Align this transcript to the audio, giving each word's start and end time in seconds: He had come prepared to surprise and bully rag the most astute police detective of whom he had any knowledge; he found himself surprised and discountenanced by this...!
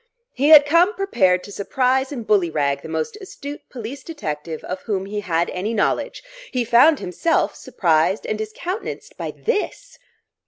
He 0.33 0.47
had 0.49 0.65
come 0.65 0.95
prepared 0.95 1.43
to 1.43 1.51
surprise 1.51 2.11
and 2.11 2.25
bully 2.25 2.49
rag 2.49 2.81
the 2.81 2.89
most 2.89 3.17
astute 3.21 3.61
police 3.69 4.01
detective 4.03 4.63
of 4.63 4.81
whom 4.89 5.05
he 5.05 5.19
had 5.19 5.51
any 5.51 5.75
knowledge; 5.75 6.23
he 6.51 6.65
found 6.65 6.97
himself 6.99 7.53
surprised 7.55 8.25
and 8.25 8.35
discountenanced 8.39 9.15
by 9.15 9.29
this...! 9.29 9.99